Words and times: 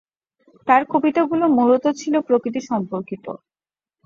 তার 0.67 0.81
কবিতাগুলো 0.91 1.45
মূলত 1.57 1.85
ছিল 1.99 2.13
প্রকৃতিসম্পর্কিত। 2.27 3.25